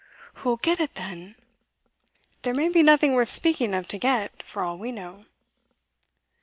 [0.37, 1.35] 'Who'll get it, then?'
[2.41, 5.21] 'There may be nothing worth speaking of to get, for all we know.